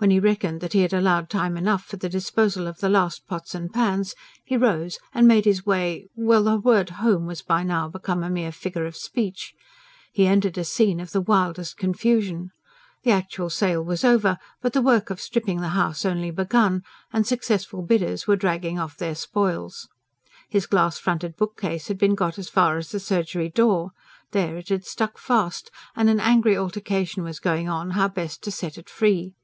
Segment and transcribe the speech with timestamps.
[0.00, 3.26] When he reckoned that he had allowed time enough for the disposal of the last
[3.26, 7.64] pots and pans, he rose and made his way well, the word "home" was by
[7.64, 9.54] now become a mere figure of speech.
[10.12, 12.52] He entered a scene of the wildest confusion.
[13.02, 17.26] The actual sale was over, but the work of stripping the house only begun, and
[17.26, 19.88] successful bidders were dragging off their spoils.
[20.48, 23.90] His glass fronted bookcase had been got as far as the surgery door.
[24.30, 28.52] There it had stuck fast; and an angry altercation was going on, how best to
[28.52, 29.34] set it free.